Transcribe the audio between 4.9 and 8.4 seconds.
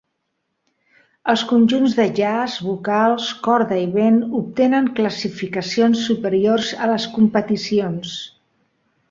classificacions superiors a les competicions.